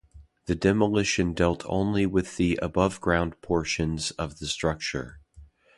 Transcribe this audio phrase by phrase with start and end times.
[0.47, 5.19] The demolition dealt only with the aboveground portions of the structure.